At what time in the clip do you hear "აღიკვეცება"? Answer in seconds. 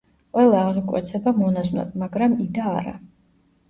0.69-1.35